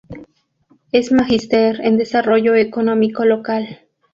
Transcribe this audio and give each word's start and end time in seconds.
Es 0.91 1.11
Magister 1.11 1.79
en 1.79 1.95
Desarrollo 1.99 2.55
Económico 2.55 3.23
Local. 3.23 3.81